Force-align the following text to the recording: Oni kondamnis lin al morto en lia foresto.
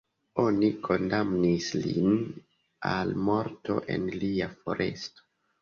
Oni 0.43 0.69
kondamnis 0.87 1.67
lin 1.83 2.09
al 2.93 3.13
morto 3.29 3.79
en 3.97 4.11
lia 4.25 4.51
foresto. 4.65 5.29